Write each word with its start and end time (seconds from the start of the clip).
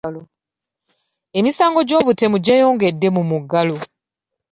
Emisango 1.39 1.79
gy’obutemu 1.89 2.37
gyeyongedde 2.45 3.07
mu 3.15 3.21
muggalo. 3.29 3.77